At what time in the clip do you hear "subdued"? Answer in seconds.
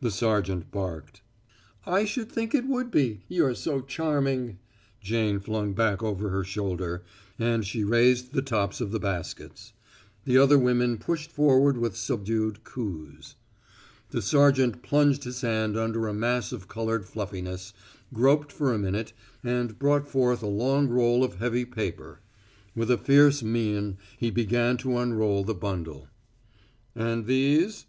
11.96-12.64